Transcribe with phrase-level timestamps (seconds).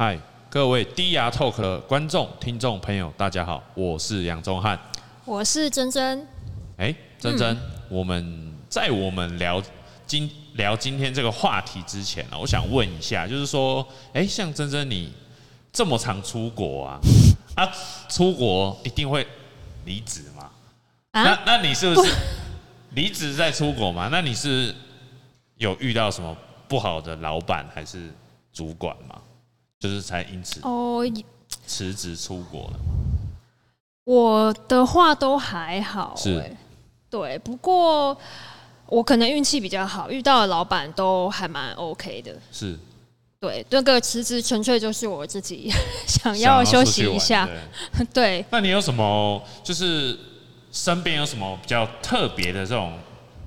[0.00, 4.80] 嗨，各位低牙 Talk 的观众、听众朋友，大家好，我是杨宗翰，
[5.26, 6.26] 我是珍珍。
[6.78, 9.62] 哎，珍珍，嗯、我们在我们聊
[10.06, 15.12] 今聊今天这个话题之前呢，我想问一下，就是说，哎，像珍珍你
[15.70, 16.98] 这么常出国啊，
[17.56, 17.70] 啊，
[18.08, 19.26] 出国一定会
[19.84, 20.50] 离职吗？
[21.10, 21.22] 啊？
[21.22, 22.10] 那那你是不是
[22.96, 24.08] 离职再出国吗？
[24.10, 24.74] 那你是
[25.58, 26.34] 有遇到什么
[26.66, 28.10] 不好的老板还是
[28.50, 29.20] 主管吗？
[29.80, 31.02] 就是才因此哦
[31.66, 32.78] 辞职出国了。
[34.04, 36.54] 我的话都还好，是，
[37.08, 37.38] 对。
[37.40, 38.16] 不过
[38.86, 42.36] 我可能运气比较好，遇到的老板都还蛮 OK 的。
[42.52, 42.78] 是，
[43.40, 43.64] 对。
[43.70, 45.70] 那个辞职纯粹就是我自己
[46.06, 47.48] 想要休息一下。
[48.04, 48.44] 对， 对。
[48.50, 49.42] 那你有什么？
[49.64, 50.18] 就是
[50.72, 52.98] 身边有什么比较特别的这种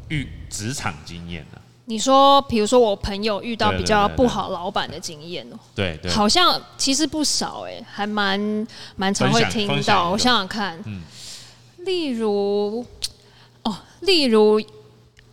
[0.10, 1.60] 遇职场经验呢？
[1.94, 10.10] 你说，比如说我朋友遇到比较不好老板的经验哦，对对，好像其实不少哎，还蛮蛮常会听到。
[10.10, 11.04] 我想想看，嗯，
[11.86, 12.84] 例如，
[13.62, 14.60] 哦，例如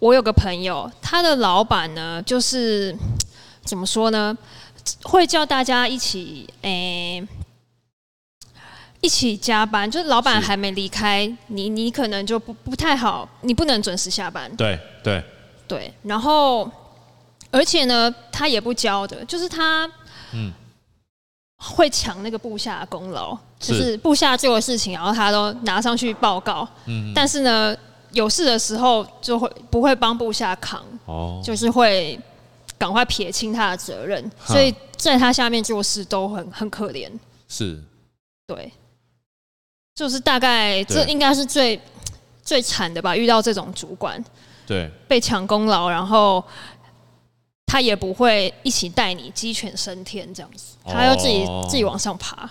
[0.01, 2.95] 我有个朋友，他的老板呢，就是
[3.65, 4.37] 怎么说呢，
[5.05, 7.27] 会叫大家一起诶
[9.01, 14.55] 一起加班，就是老板还没离开，你你可能就不不太好，你不能准时下班。
[14.57, 15.25] 对对。
[15.71, 16.71] 对，然后
[17.51, 19.91] 而且呢，他也不教的，就是他
[20.33, 20.53] 嗯。
[21.63, 26.67] 会抢那个部下的功劳，就是部下做的事情，然后他都拿上去报告。
[26.87, 27.77] 嗯，但是呢，
[28.13, 32.19] 有事的时候就会不会帮部下扛，哦，就是会
[32.79, 37.11] 赶快撇清他的责任，所以在他下面做事都很很可怜。
[37.47, 37.79] 是，
[38.47, 38.73] 对，
[39.95, 41.79] 就是大概这应该是最
[42.43, 44.25] 最惨的吧，遇到这种主管。
[44.71, 46.41] 对，被抢功劳，然后
[47.67, 52.49] 他也不会一起带你鸡犬升天这样子，他要自己、哦、自己往上爬。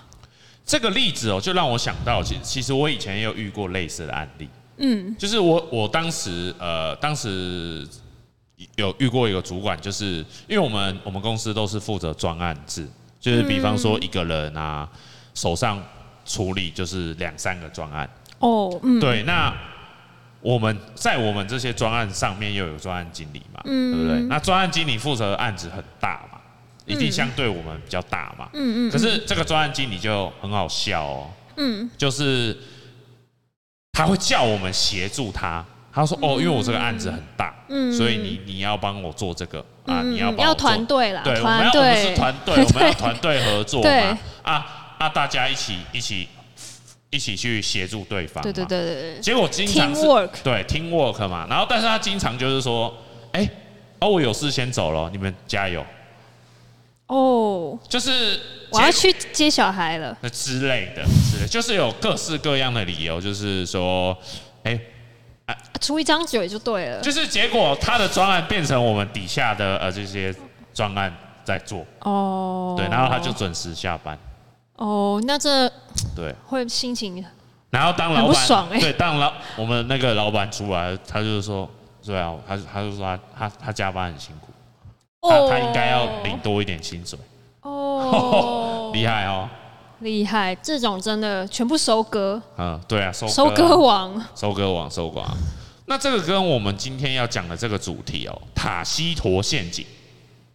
[0.66, 4.50] 这个例子哦，就让我想到，其实其实我以前也有遇过类似的案例。
[4.79, 7.88] 嗯，就是我我当时呃，当时
[8.75, 12.85] 有遇过一个主管，就是因为我们我们公司都是负责专案制，
[13.18, 14.90] 就是比方说一个人啊
[15.34, 15.81] 手上
[16.25, 18.09] 处理就是两三个专案。
[18.40, 19.56] 哦，嗯，对，那。
[20.41, 24.22] 我们在我们这些专案上面又有专案经理嘛，嗯、对不对？
[24.27, 26.39] 那专案经理负责的案子很大嘛，
[26.85, 28.49] 一定相对我们比较大嘛。
[28.53, 28.91] 嗯嗯。
[28.91, 32.57] 可是这个专案经理就很好笑哦，嗯，就是
[33.91, 44.66] 他会叫我们协助他，他说哦，因为我这个案子很大，嗯，所以你你要帮我做这个啊，你要帮我要团队啦，对，我们要我们是团队，我们要 团队合作嘛，啊
[44.99, 46.29] 啊，大家一起一起。
[47.12, 49.20] 一起去协助对方，对对对对对。
[49.20, 52.94] 结果经常是 Teamwork 对 teamwork 嘛，然后但是他经常就是说，
[53.31, 53.50] 哎、欸，
[54.00, 55.84] 哦，我有事先走了，你们加油。
[57.08, 58.40] 哦，就是
[58.70, 64.16] 我要去接小孩了，那之类的，之类，就是有各式各样的理由，就是说，
[64.62, 64.81] 哎、欸，
[65.47, 67.02] 啊，出一张嘴就对了。
[67.02, 70.31] 就是结果他的专案变成我们底下的呃这些
[70.72, 71.12] 专案
[71.44, 74.16] 在做，哦，对，然后他就准时下班。
[74.79, 75.69] 哦，那这
[76.16, 76.34] 对。
[76.47, 77.23] 会心情，
[77.69, 81.69] 然后当老板不爽哎，对，当老我们那个老板出来，他就是说，
[82.03, 84.47] 对啊，他他就说他他他加班很辛苦，
[85.22, 87.19] 他他应该要领多一点薪水。
[87.62, 89.50] 哦， 厉害哦，
[90.00, 95.38] 厉害，这种真的全部收割，嗯，对啊，收收割王，收割王，收割王，
[95.88, 99.85] 那这个跟我们今天要讲的这个主题哦，塔西佗陷阱，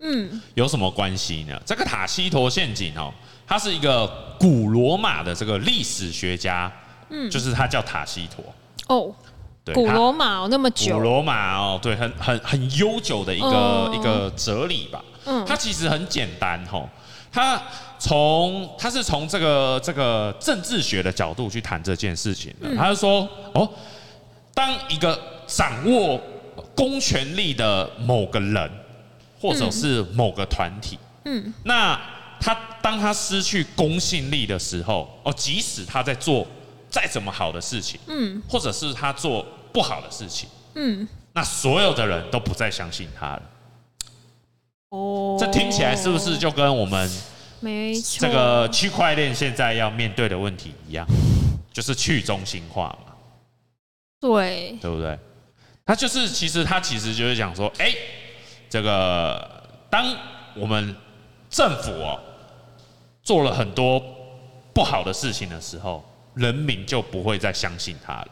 [0.00, 1.60] 嗯，有什么关系呢？
[1.66, 3.12] 这个塔西佗陷阱哦。
[3.46, 4.06] 他是一个
[4.38, 6.70] 古罗马的这个历史学家，
[7.10, 8.42] 嗯，就是他叫塔西佗。
[8.88, 9.14] 哦，
[9.64, 16.88] 对，古罗马哦，那么久，古罗马哦，对，很很很悠久的一个、哦、一个哲理吧，嗯，他其实很简单吼，
[17.32, 17.60] 他
[17.98, 23.66] 从他是从这个这个政治学的角度去谈这件事情的，嗯、他是说哦，
[24.52, 26.20] 当一个掌握
[26.74, 28.70] 公权力的某个人
[29.40, 31.98] 或者是某个团体，嗯，那
[32.44, 36.46] 他当他失去公信力的时候，哦，即使他在做
[36.90, 43.42] 再怎么好的事情，嗯，或者是他做不好的事情，嗯，那所有的人都不再相信他了。
[44.90, 47.10] 哦，这听起来是不是就跟我们
[47.60, 51.06] 没错这个区块链现在要面对的问题一样，
[51.72, 53.14] 就是去中心化嘛？
[54.20, 55.18] 对，对不对？
[55.86, 57.90] 他就是其实他其实就是讲说，哎，
[58.68, 60.14] 这个当
[60.54, 60.94] 我们
[61.48, 62.20] 政府哦。
[63.24, 64.00] 做了很多
[64.74, 66.04] 不好的事情的时候，
[66.34, 68.28] 人民就不会再相信他了。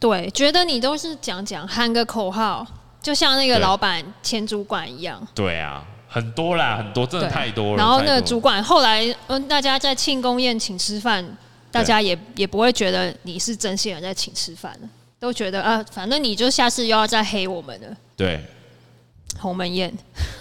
[0.00, 2.66] 对，觉得你都是讲讲喊个口号，
[3.00, 5.24] 就像那个老板、前主管一样。
[5.34, 7.76] 对啊，很多啦，很多，真的太多了。
[7.76, 11.24] 然后那个主管后来，嗯，大家在庆功宴请吃饭，
[11.70, 14.88] 大家也也不会觉得你是真心人在请吃饭了，
[15.20, 17.96] 都觉得啊，反正你就下次又要再黑我们了。
[18.16, 18.44] 对，
[19.38, 19.96] 鸿门宴。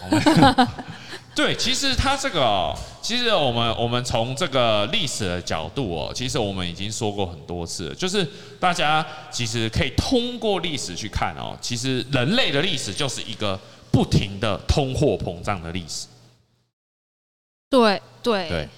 [1.36, 8.24] 对，其实他这个、哦，其实我们我们从这个历史的角度哦，其实我们已经说过很多次了，就是
[8.60, 13.60] 大家其实可以通过历史去看哦，其实人类的历史就是一个
[13.92, 16.06] 不停的通货膨胀的历史。
[17.68, 18.70] 对对对，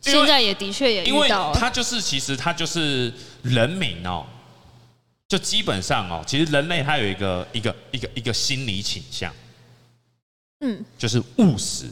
[0.00, 3.12] 现在也的确也因为他就是其实他就是
[3.42, 4.26] 人民哦，
[5.28, 9.32] 就基本上哦，其实人类它有一个一个一个一个心理倾向。
[10.60, 11.86] 嗯，就是务实，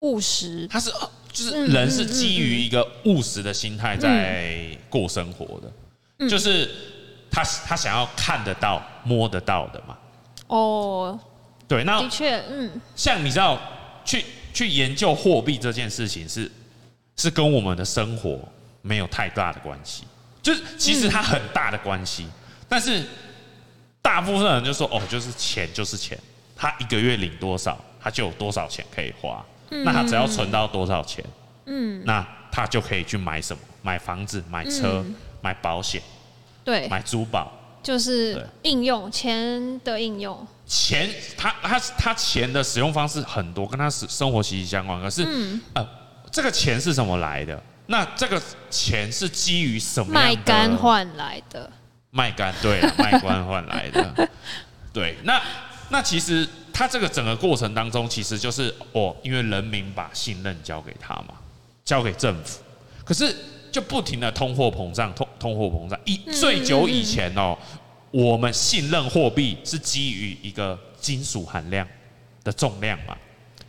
[0.00, 0.90] 务实，他是
[1.32, 5.72] 就是人是基于一个务实的心态在过生活的，
[6.18, 6.70] 嗯、就是
[7.30, 9.96] 他他想要看得到、摸得到的嘛。
[10.48, 11.18] 哦，
[11.68, 13.60] 对，那的确，嗯，像你知道，
[14.04, 14.24] 去
[14.54, 16.50] 去研究货币这件事情是
[17.16, 18.40] 是跟我们的生活
[18.80, 20.04] 没有太大的关系，
[20.42, 22.32] 就是其实它很大的关系，嗯、
[22.68, 23.04] 但是
[24.00, 26.18] 大部分人就说哦，就是钱就是钱。
[26.56, 29.44] 他一个月领多少，他就有多少钱可以花。
[29.70, 31.24] 嗯、那他只要存到多少钱，
[31.64, 33.60] 嗯，那他就可以去买什么？
[33.82, 36.00] 买房子、买车、嗯、买保险，
[36.64, 40.46] 对，买珠宝，就是应用钱的应用。
[40.66, 45.00] 钱，他他他钱的使用方式很多，跟他生生活息息相关。
[45.02, 45.88] 可是，嗯、呃，
[46.30, 47.60] 这个钱是怎么来的？
[47.88, 50.12] 那这个钱是基于什么？
[50.12, 51.68] 卖肝换来的。
[52.10, 54.28] 卖肝，对，卖肝换来的。
[54.94, 55.42] 对，那。
[55.88, 61.34] 那其实他这个整个过程当中，其实就是哦，因为人民把信任交给他嘛，
[61.84, 62.60] 交给政府，
[63.04, 63.34] 可是
[63.70, 65.98] 就不停的通货膨胀，通通货膨胀。
[66.04, 67.56] 以最久以前哦，
[68.10, 71.86] 我们信任货币是基于一个金属含量
[72.42, 73.16] 的重量嘛。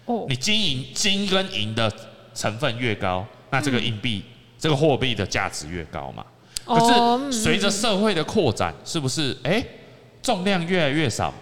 [0.05, 1.91] 哦，你金银金跟银的
[2.33, 4.23] 成分越高，那这个硬币
[4.57, 6.25] 这个货币的价值越高嘛。
[6.65, 9.37] 可是随着社会的扩展，是不是？
[9.43, 9.63] 哎，
[10.21, 11.33] 重量越来越少。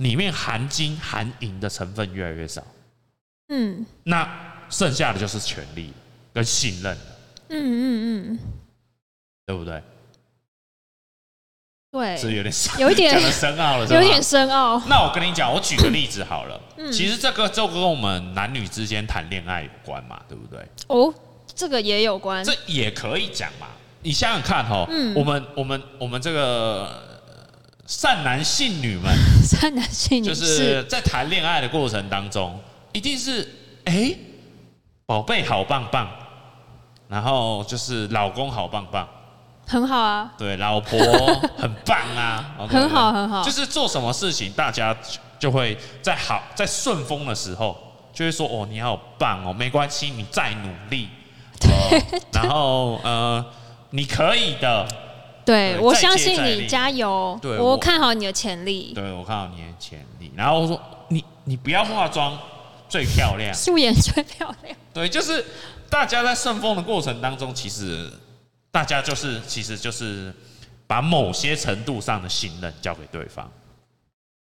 [0.00, 2.64] 里面含金含银的成分越来越少，
[3.48, 4.26] 嗯，那
[4.70, 5.92] 剩下的就是权力
[6.32, 6.96] 跟信任，
[7.50, 8.38] 嗯嗯嗯，
[9.44, 9.82] 对不对？
[11.92, 14.80] 对，是有点 有一点深奥了，有点深奥。
[14.88, 20.66] 那我跟你讲，我举个例子好了，嗯，其实这个就跟我们男女之间谈恋爱有关嘛，对不对？
[20.86, 21.12] 哦，
[21.54, 23.66] 这个也有关，这也可以讲嘛。
[24.00, 27.09] 你想想看哈，嗯，我们我们我们这个。
[27.90, 30.84] 善男信女们， 善男信女就是。
[30.84, 32.56] 在谈恋爱的过程当中，
[32.92, 33.46] 一定是
[33.84, 34.14] 哎，
[35.06, 36.08] 宝贝好棒棒，
[37.08, 39.08] 然后就是老公好棒棒，
[39.66, 40.96] 很好啊，对，老婆
[41.58, 44.96] 很棒啊， 很好很好，就是做什么事情，大家
[45.40, 47.76] 就会在好在顺风的时候，
[48.14, 51.08] 就会说哦，你好棒哦，没关系，你再努力，
[52.32, 53.44] 然后呃，
[53.90, 54.86] 你可以的。
[55.44, 57.38] 对，我相信你，加油！
[57.42, 58.92] 对，我看好你的潜力。
[58.94, 60.30] 对，我看好你的潜力。
[60.36, 62.38] 然后我说，你你不要化妆，
[62.88, 64.76] 最漂亮，素颜最漂亮。
[64.92, 65.44] 对，就是
[65.88, 68.08] 大家在顺风的过程当中，其实
[68.70, 70.32] 大家就是其实就是
[70.86, 73.50] 把某些程度上的信任交给对方。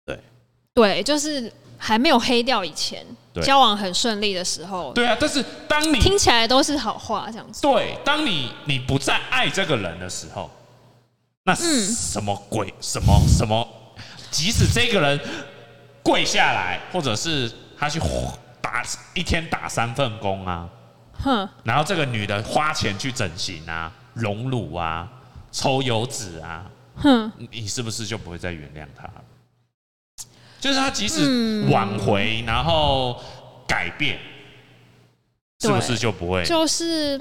[0.06, 0.18] 对，
[0.74, 3.06] 对，就是还没有黑掉以前，
[3.42, 4.92] 交往很顺利的时候。
[4.94, 7.62] 对啊，但是当你听起来都是好话，这样子。
[7.62, 10.50] 对，当你你不再爱这个人的时候。
[11.48, 12.72] 那什么鬼？
[12.78, 13.66] 什么什么？
[14.30, 15.18] 即使这个人
[16.02, 17.98] 跪下来，或者是他去
[18.60, 20.68] 打一天打三份工啊，
[21.24, 25.10] 哼，然后这个女的花钱去整形啊、隆乳啊、
[25.50, 29.08] 抽油脂啊，哼，你是不是就不会再原谅他？
[30.60, 33.18] 就是他即使挽回，然后
[33.66, 34.18] 改变，
[35.60, 36.44] 是不是就不会？
[36.44, 37.18] 就是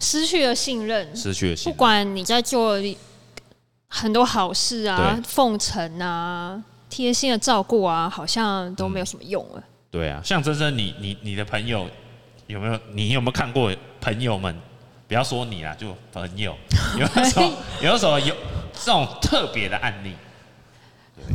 [0.00, 1.74] 失去了信任，失去了信任。
[1.74, 2.78] 不管你在做。
[3.94, 6.58] 很多好事啊，奉承啊，
[6.88, 9.58] 贴心的照顾啊，好像都没有什么用了。
[9.58, 11.86] 嗯、对啊，像真真，你你你的朋友
[12.46, 12.80] 有没有？
[12.92, 13.70] 你有没有看过
[14.00, 14.58] 朋友们？
[15.06, 16.56] 不要说你啦，就朋友，
[16.98, 18.34] 有的时候有什么有
[18.72, 20.14] 这种特别的案例。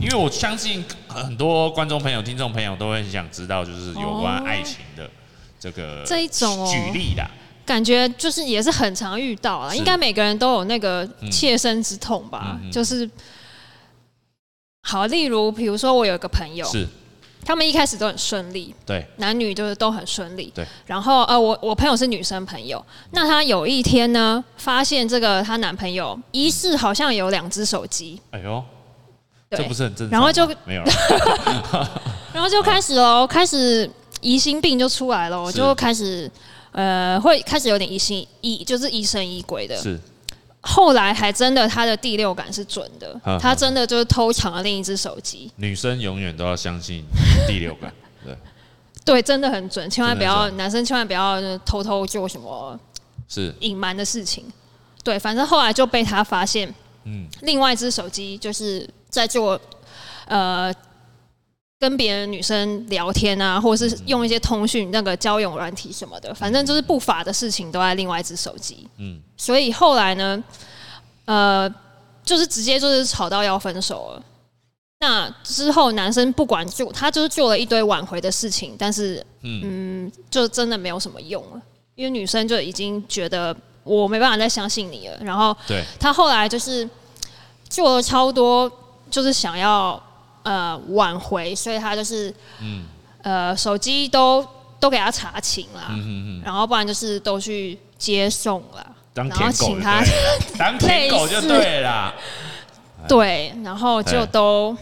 [0.02, 5.08] 因为我相信很多观众朋友、听众朋友都会很想知道，就是有关爱情的
[5.60, 7.24] 这个这一种举例的。
[7.68, 12.58] 感觉就是也是很常遇到啊，应该每个人都有那个切身之痛吧？
[12.64, 13.08] 嗯、就是
[14.84, 16.88] 好，例如比如说我有一个朋友，是
[17.46, 20.66] 他们一开始都很顺利，对，男女就是都很顺利，对。
[20.86, 28.64] 然后呃，我我朋友是女生朋友，那她有一天呢，发现这个她男朋友疑似好像有两只手机，哎呦，
[29.50, 30.12] 对这不是很正常？
[30.18, 30.84] 然后就没有，
[32.34, 33.92] 然后就开始喽，开始。
[34.20, 36.30] 疑心病就出来了，我就开始
[36.72, 39.76] 呃会开始有点疑心疑，就是疑神疑鬼的。
[39.78, 40.00] 是。
[40.62, 45.50] 后来还真的他的第六感是准的，他真的就是偷抢了另一只手机。
[45.56, 47.06] 女生永远都要相信
[47.48, 47.94] 第六感，
[48.26, 48.36] 对。
[49.06, 52.78] 对，真的很准，千万不要男生千万不要偷偷做什么
[53.30, 54.44] 是隐瞒的事情。
[55.04, 56.68] 对，反正后来就被他发现，
[57.06, 59.60] 嗯，另外一只手机就是在做
[60.26, 60.74] 呃。
[61.80, 68.88] 跟别人女生聊天啊，或者是用一些通讯那个交友软体什么的，反正就是不法的事情都在另外一只手机。
[68.98, 70.44] 嗯，所以后来呢，
[71.26, 71.72] 呃，
[72.24, 74.24] 就是直接就是吵到要分手了。
[75.02, 81.62] 那之后男生不管做，他就是做了一堆挽回的事情，但是嗯，就真的没有什么用了，
[81.94, 85.18] 因为女生就已经觉得我没办法再相信你了。
[85.22, 86.90] 然后，对，他后来就是
[87.70, 88.72] 做了超多，
[89.12, 90.02] 就是想要。
[90.48, 92.86] 呃，挽回，所以他就是，嗯，
[93.22, 94.48] 呃，手机都
[94.80, 95.92] 都给他查寝了，
[96.42, 100.02] 然后不然就是都去接送了，然后请，他
[100.58, 102.14] 当舔狗就对了，
[103.10, 104.74] 对，然后就都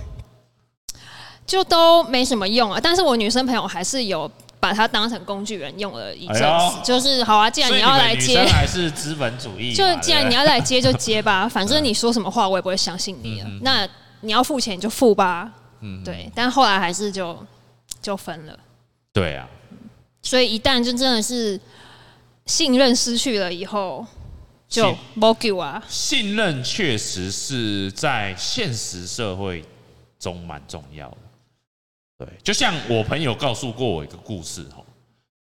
[1.48, 2.80] 就都没什么用啊。
[2.80, 4.30] 但是我女生朋友还是有
[4.60, 13.48] 把它当成工具人用了一阵子，哎、就是好啊，既然你要来接，还是资本主义， 就既然你要来接就接吧， 反正你说什么话我也不会相信你了。
[13.48, 13.88] 嗯、那
[14.26, 17.46] 你要付钱你就付吧，嗯，对，但后来还是就
[18.02, 18.60] 就分了。
[19.14, 19.48] 对啊，
[20.22, 21.60] 所以一旦就真的是
[22.46, 24.06] 信任失去了以后，
[24.68, 25.82] 就没救啊。
[25.88, 29.64] 信任确实是在现实社会
[30.20, 31.18] 中蛮重要的。
[32.18, 34.84] 对，就像我朋友告诉过我一个故事哦，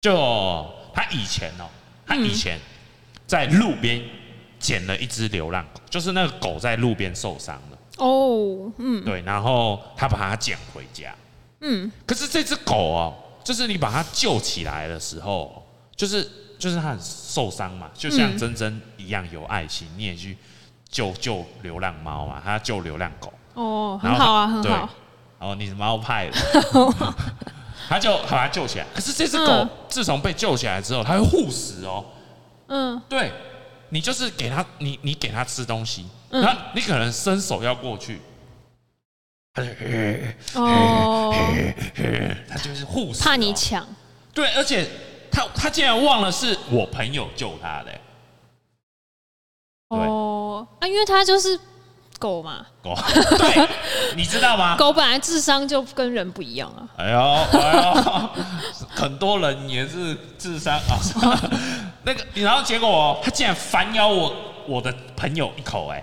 [0.01, 1.69] 就他以前哦，
[2.07, 2.59] 他以前
[3.27, 4.03] 在路边
[4.59, 7.70] 捡了一只流浪狗，就是那个狗在路边受伤了。
[8.01, 11.15] 哦，嗯，对，然后他把它捡回家，
[11.61, 13.15] 嗯，可是这只狗哦，
[13.45, 15.63] 就是你把它救起来的时候，
[15.95, 16.27] 就是
[16.59, 20.37] 就是它很受伤嘛，就像珍珍一样有爱心，你也去
[20.89, 24.89] 救救流浪猫嘛，他救流浪狗，哦，很好啊，很好，
[25.39, 26.37] 哦，你是猫派的，
[27.87, 32.05] 他就把它救起来，可是这只狗自从被救起来之后，它会护食哦，
[32.69, 33.31] 嗯，对。
[33.91, 38.21] 你就是给他，你你给他吃东西，那、嗯、你可能伸手要过去，
[39.53, 39.69] 他就
[40.55, 41.35] 哦，
[42.49, 43.87] 他就是护士，怕你抢，
[44.33, 44.89] 对，而且
[45.31, 48.01] 他他竟然忘了是我朋友救他的，
[49.89, 51.59] 哦，啊，因为他就是
[52.21, 52.95] 狗嘛，狗，
[53.39, 53.69] 对，
[54.15, 54.77] 你知道吗？
[54.79, 57.19] 狗本来智商就跟人不一样啊，哎呦，
[57.59, 58.31] 哎呦，
[58.95, 61.51] 很多人也是智商啊。
[62.03, 64.35] 那个，然后结果他竟然反咬我
[64.67, 66.03] 我的朋友一口，哎，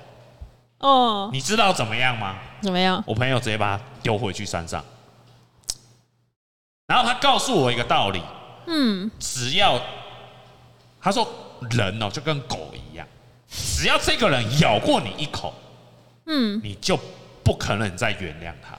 [0.80, 2.36] 哦，你知道怎么样吗？
[2.62, 3.04] 怎么样？
[3.06, 4.84] 我朋友直接把他丢回去山上，
[6.88, 8.22] 然后他告诉我一个道理，
[8.68, 9.80] 嗯，只要
[11.02, 11.28] 他说
[11.72, 13.08] 人哦就跟狗一样，
[13.50, 15.54] 只要这个人咬过你一口，
[16.26, 16.98] 嗯，你就
[17.44, 18.78] 不可能再原谅他。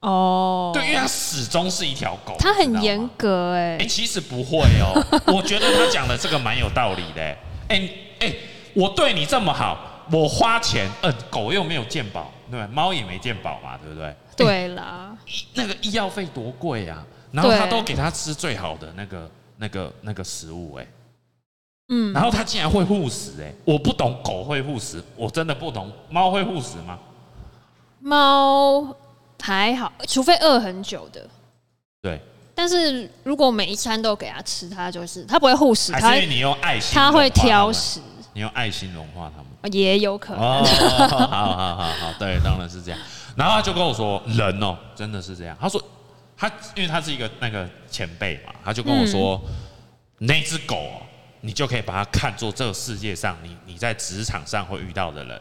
[0.00, 3.86] 哦，对，因为它始终是一条狗，它很严格哎、欸。
[3.86, 4.94] 其实不会哦，
[5.34, 7.22] 我觉得他讲的这个蛮有道理的。
[7.68, 7.88] 哎
[8.20, 8.34] 哎，
[8.74, 9.78] 我对你这么好，
[10.10, 14.14] 我花钱，嗯，狗又没有鉴宝，对，猫也没鉴宝嘛，对不对？
[14.36, 15.14] 对啦，
[15.52, 20.86] 那个医药费多贵呀，然后他都给他吃最好的那个那个那个食物，哎，
[21.90, 26.98] 嗯，然后他竟然会护食，哎，我不懂狗会护食，我真的不懂，猫会护食吗？
[28.00, 28.96] 猫。
[29.40, 31.26] 还好，除非饿很久的。
[32.02, 32.20] 对。
[32.54, 38.00] 但是如果每一餐都给他吃，他就是他不会护食，他你用爱心，他会挑食。
[38.32, 40.42] 你用爱心融化他们，也有可能。
[40.42, 40.62] 哦，
[41.08, 43.00] 好好好好好，对，当然是这样。
[43.34, 45.56] 然后他就跟我说，人哦，真的是这样。
[45.60, 45.82] 他说
[46.36, 49.40] 他，因为他是一个那个前辈嘛，他就跟我说，
[50.18, 50.76] 嗯、那只狗，
[51.40, 55.40] 你就可以把它看作这个世界上你你在职场上会遇到的人，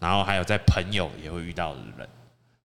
[0.00, 2.08] 然后还有在朋友也会遇到的人。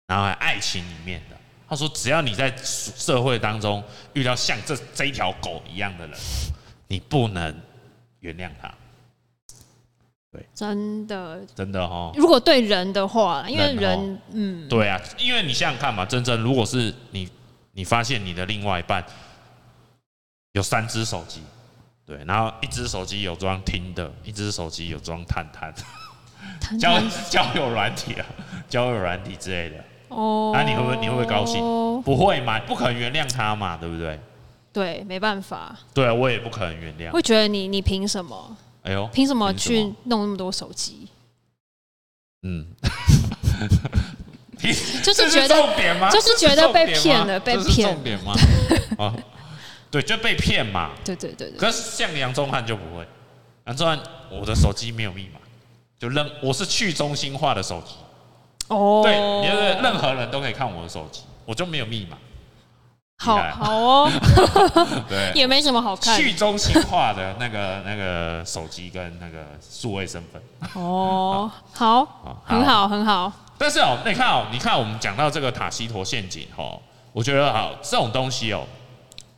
[0.07, 1.37] 然后还爱情里面的，
[1.69, 3.83] 他说只要你在社会当中
[4.13, 6.17] 遇到像这这一条狗一样的人，
[6.87, 7.55] 你不能
[8.21, 8.73] 原谅他。
[10.31, 12.13] 对，真的，真的哈。
[12.15, 17.29] 如果对人的话，因为人，人嗯，对啊，因为你想想看嘛，真正如果是你，
[17.73, 19.05] 你发现你的另外一半
[20.53, 21.43] 有三只手机，
[22.05, 25.75] 对，然后一只手机有装听的，一只手机有装探探，
[26.79, 28.27] 交交友软体啊，
[28.69, 29.85] 交友软体之类的。
[30.09, 31.61] 哦，那、啊、你会不会你会不会高兴？
[32.03, 34.19] 不会嘛，不可能原谅他嘛，对不对？
[34.73, 35.77] 对，没办法。
[35.95, 37.11] 对啊，我也不可能原谅。
[37.11, 38.57] 会觉得你你凭什么？
[38.83, 41.09] 哎呦，凭什么去弄那么多手机？
[42.43, 42.67] 嗯，
[45.03, 48.05] 就是觉得，就是觉得被骗了，被骗重。
[48.05, 48.35] 点吗？
[48.99, 49.13] 啊，
[49.91, 50.93] 对，就被骗嘛。
[51.05, 51.59] 对对对对。
[51.59, 53.05] 可是像杨宗翰就不会，
[53.65, 53.99] 杨宗翰
[54.31, 55.41] 我的手机没有密码，
[55.99, 57.95] 就扔我是去中心化的手机。
[58.69, 59.03] 哦。
[59.05, 62.17] 对，你就是任何人都可以看我的手机，我就没有密码。
[63.19, 64.11] 好好哦，
[65.09, 66.19] 对，也没什么好看。
[66.19, 70.43] 去中心化的那个那个手机跟那个数位身份。
[70.75, 73.33] 哦，好，很好，很好。
[73.57, 76.79] 但是哦，你看哦，你看我们讲到这个塔西佗陷阱哦，
[77.13, 78.67] 我觉得好，这种东西哦，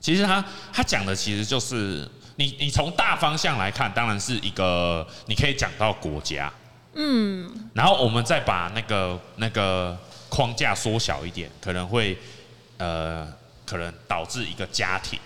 [0.00, 6.52] 其实他他讲的其实就是你你从大方向来看，当然是一个你可以讲到国家，
[6.98, 9.96] 嗯，然后我们再把那个那个
[10.28, 12.18] 框架缩小一点，可能会
[12.76, 13.26] 呃。
[13.68, 15.18] 可能导致一个家庭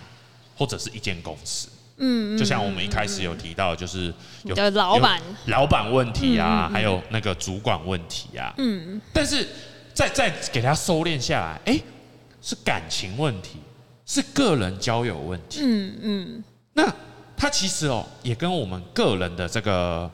[0.57, 4.13] 或者是一间公司，嗯，就像我们一开始有提到，就是
[4.43, 5.21] 有的老板。
[5.45, 9.47] 老板问题啊，还有那个主管问题啊，嗯，但是
[9.93, 11.79] 再再给他收敛下来，哎，
[12.41, 13.59] 是感情问题，
[14.05, 16.93] 是个人交友问题，嗯嗯，那
[17.37, 20.11] 他其实哦，也跟我们个人的这个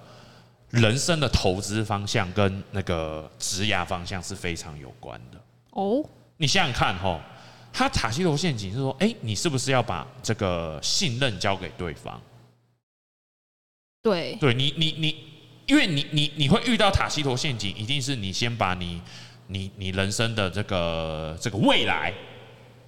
[0.70, 6.04] 人生的投资方向跟那个职涯方向是非常有关的哦。
[6.38, 7.20] 你想想看，哈。
[7.72, 12.20] 他塔西佗陷阱是说，哎，你是不是要把这个信任交给对方？
[14.02, 15.24] 对，对你，你，你，
[15.68, 19.00] 因为你，你，你会遇到塔西佗陷阱，一定是你先把你，
[19.48, 22.12] 你，你人生的这个这个未来，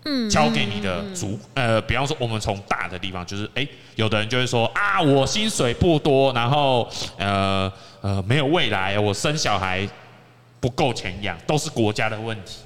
[0.05, 9.87] 嗯，交给你的主，呃，比方说，我们从大的地方，就是，哎，有的人就会说，啊，我薪水不多，然后，呃，呃，没有未来，我生小孩
[10.59, 12.57] 不够钱养，都是国家的问题。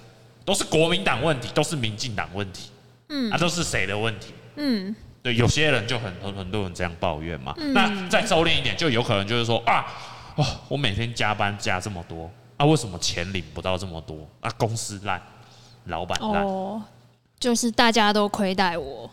[0.46, 2.70] 都是国民党问题，都是民进党问题，
[3.10, 4.32] 嗯，啊，都是谁的问题？
[4.58, 7.51] 嗯，对，有些人就很很很多人这样抱怨嘛。
[7.58, 9.84] 嗯、那再收敛一点，就有可能就是说啊，
[10.36, 14.18] 哦，我每天加班加这么多，啊，为什么钱领不到这么多？
[14.39, 15.20] 啊，公司烂，
[15.86, 16.80] 老板烂，哦，
[17.39, 19.10] 就是大家都亏待我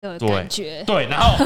[0.00, 0.82] 的感觉。
[0.86, 1.36] 对，对，然后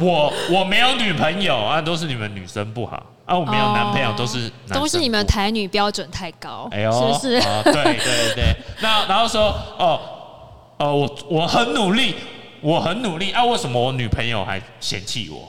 [0.00, 3.06] 我我没有女朋友啊，都是你们女生不好。
[3.26, 7.36] 啊，我没有男朋友，都是都是你们台女标准太高，哎呦，是不是？
[7.36, 10.00] 哦，对对对，那然后说，哦
[10.78, 12.16] 哦，我我很努力，
[12.60, 15.48] 我很努力啊，为什么我女朋友还嫌弃我？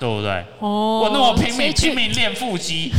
[0.00, 0.42] 对不对？
[0.60, 2.90] 哦，我那么拼命拼命练腹肌，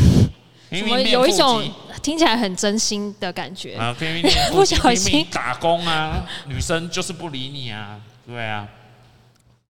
[0.69, 1.63] 拼命练腹肌，有一种
[2.03, 8.67] 听起来很真心的感觉啊，拼命 打工啊，女生就是不理你啊，对啊，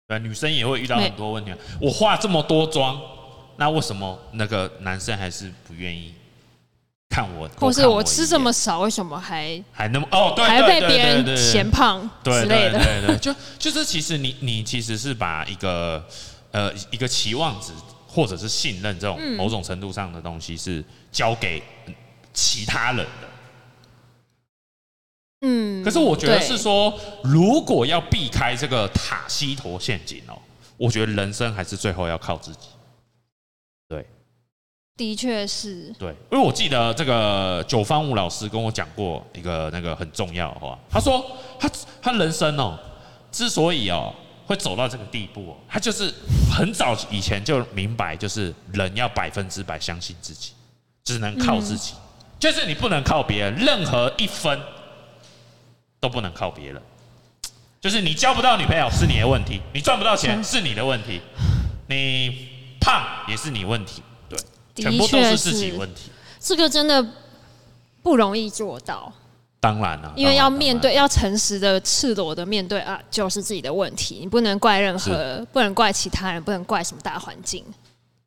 [0.07, 3.01] 对，女生也会遇到很多问题啊，我化这么多妆。
[3.61, 6.14] 那为什么那个男生还是不愿意
[7.11, 7.49] 看我？
[7.57, 10.33] 或是我吃这么少，为什么还还那么哦？
[10.37, 12.79] 对，还被别人嫌胖之类的。
[12.79, 16.07] 对对对，就就是其实你你其实是把一个
[16.53, 17.73] 呃一个期望值
[18.07, 21.61] 或者是信任这种某种程度上的东西是交给
[22.38, 23.29] 其他人的。
[25.40, 25.83] 嗯。
[25.83, 30.38] 可是我觉得是说，如果要避开这个塔西佗陷阱哦，
[30.77, 32.68] 我觉得人生还是最后要靠自己。
[33.88, 34.07] 对
[34.96, 41.24] 的确是，对，因为我记得这个九方武老师跟我讲过一个那个很重要的话，他说
[41.59, 41.70] 他
[42.03, 42.79] 他人生哦，
[43.33, 44.14] 之所以哦
[44.46, 46.12] 会走到这个地步，他就是
[46.51, 50.53] 很早以前就明白，就是人要百分之百相信自己，
[51.05, 51.94] 只能靠自己，
[52.38, 54.59] 就是你不能靠别人，任何一分
[56.01, 56.83] 都不能靠别人，
[57.81, 61.20] 就是你交不到女朋友是你的问题， 你赚不到钱是你的问题，
[61.88, 62.48] 你
[62.81, 64.03] 胖也是你问题。
[64.29, 64.38] 对
[64.85, 67.05] 全部都是自己问题，这个真的
[68.03, 69.12] 不容易做到。
[69.59, 77.64] 当然了，因为要面对，要诚实的、赤裸的面对啊，就是自己的问题，你不能怪任何，不能怪其他人，不能怪什么大环境。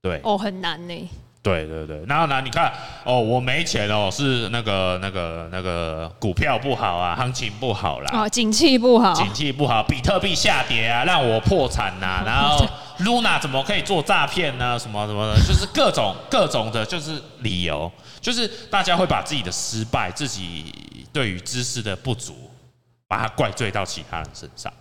[0.01, 1.09] 对，哦，很难呢。
[1.43, 2.39] 对对对，然后呢？
[2.41, 2.71] 你看，
[3.03, 12.63] 哦，我没钱哦，是那个那个那个股票不好啊，行情不好啦，哦，景气不好，景气不好，比特币下跌啊，让我破产呐、啊， 然后
[12.99, 14.77] Luna 怎么可以做诈骗呢？
[14.77, 20.71] 什么什么的，就是各种各种的，就是理由，就是大家会把自己的失败，自己
[21.11, 22.51] 对于知识的不足，
[23.07, 24.71] 把它怪罪到其他人身上。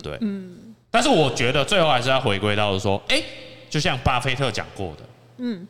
[0.00, 3.20] 对，嗯，但是我觉得最后还是要回归到说，哎，
[3.68, 5.02] 就像巴菲特讲过的。
[5.42, 5.66] 嗯，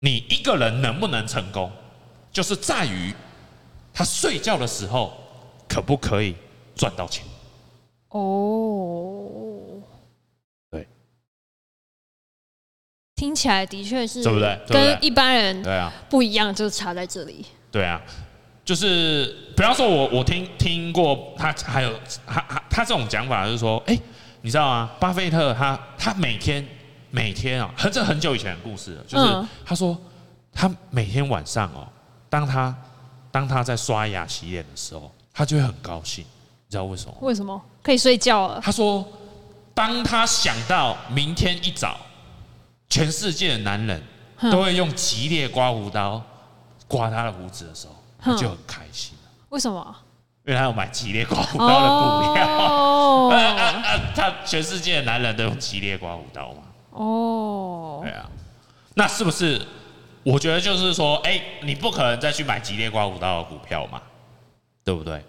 [0.00, 1.70] 你一个人能不能成功，
[2.32, 3.14] 就是在于
[3.94, 5.16] 他睡觉的时候
[5.68, 6.34] 可不可以
[6.74, 7.24] 赚到钱。
[8.08, 9.80] 哦，
[10.72, 10.88] 对，
[13.14, 14.60] 听起来的确是，对不对？
[14.68, 17.46] 跟一般人对啊不一样，就是差在这里。
[17.70, 18.02] 对啊，
[18.64, 23.96] 就是比方说我我听听过他还有他他他这种讲法就是说，哎，
[24.42, 24.90] 你知道吗？
[24.98, 26.66] 巴菲特他他每天。
[27.16, 29.96] 每天啊，很这很久以前的故事了，就是他说
[30.52, 31.88] 他每天晚上哦，
[32.28, 32.76] 当他
[33.30, 37.14] 当他在刷牙洗脸的时候，他就会很高兴，你知道为什么？
[37.22, 37.58] 为什么？
[37.82, 38.60] 可以睡觉了。
[38.62, 39.02] 他说，
[39.72, 41.96] 当他想到明天一早，
[42.90, 44.02] 全世界的男人
[44.52, 46.22] 都会用吉列刮胡刀
[46.86, 49.16] 刮他的胡子的时候，他就很开心。
[49.48, 49.96] 为什么？
[50.44, 52.46] 因为他有买吉列刮胡刀的股票。
[52.58, 53.32] 哦。
[54.14, 56.58] 他全世界的男人都用吉列刮胡刀嘛？
[56.96, 58.00] 哦。
[58.02, 58.26] 对啊。
[58.94, 59.60] 那是不是？
[60.22, 64.02] 我觉得就是说，哎，你不可能再去买吉列刮胡刀的股票嘛？
[64.84, 65.24] 对不对？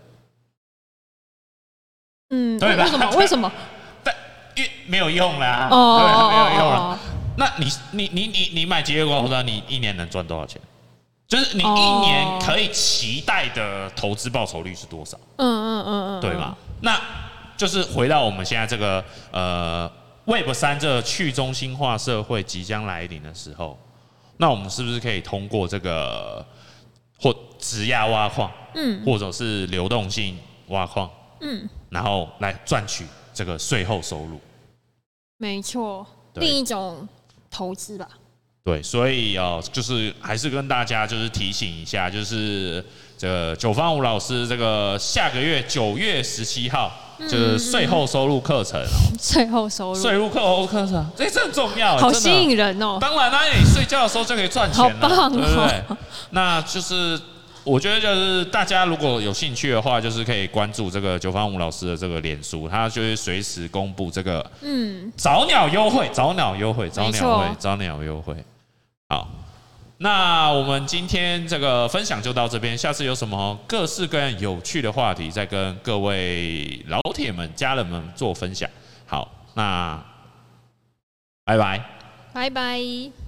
[2.29, 2.59] 嗯。
[2.59, 2.83] 对吧？
[2.83, 3.09] 为什么？
[3.17, 3.51] 为什么？
[4.03, 4.15] 但
[4.55, 5.67] 因为没有用啦。
[5.69, 5.99] 哦。
[5.99, 6.99] 对，没有用了。
[7.37, 10.59] 那你你你你你买吉列刮胡刀，你一年能赚多少钱？
[11.27, 15.15] 就是你一年可以期待的投资报酬率是多少？
[15.35, 16.57] 嗯嗯嗯嗯，对吧？
[16.81, 16.99] 那
[17.57, 19.91] 就是回到我们现在这个呃
[20.27, 23.79] Web 三这个去中心化社会即将来临的时候，
[24.35, 26.45] 那我们是不是可以通过这个
[27.17, 30.37] 或质押挖矿，嗯，或者是流动性
[30.67, 31.09] 挖矿，
[31.39, 34.37] 嗯，然后来赚取这个税后收入？
[35.37, 37.07] 没错，另一种
[37.49, 38.09] 投资吧。
[38.65, 42.83] 对，所以哦，就是还是跟大家就是提醒一下，就是
[43.17, 48.87] 这个九方五老师这个下个月九月十七号，就是税后收入课程哦，
[49.19, 52.97] 税后收入，税后课后课程，这这很重要，好吸引人哦。
[52.99, 55.83] 当然啦，你睡觉的时候就可以赚钱了，对不对？
[56.31, 57.19] 那就是。
[57.69, 68.33] 我觉得就是大家如果有兴趣的话，就是可以关注这个九方五老师的这个脸书，他就会随时公布这个嗯早鸟优惠，早鸟优惠，早鸟优惠，早鸟优惠。
[69.09, 69.27] 好，
[69.99, 78.69] 那我们今天这个分享就到这边，下次有什么各式各样有趣的话题，再跟各位老铁们、家人们做分享。
[79.07, 79.99] 好，那
[81.43, 81.83] 拜拜，
[82.31, 83.26] 拜拜。